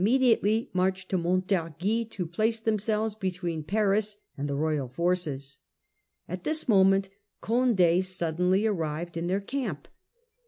[0.01, 5.59] diately marched to Montargis to place them selves between Paris and the royal forces.
[6.27, 7.09] At this moment
[7.43, 9.87] Cond£ suddenly arrived in their camp.